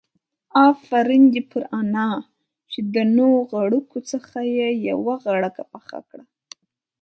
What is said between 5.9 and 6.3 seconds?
کړه.